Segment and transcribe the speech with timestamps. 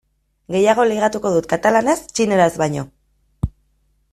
[0.53, 2.87] Gehiago ligatuko dut katalanez txineraz baino.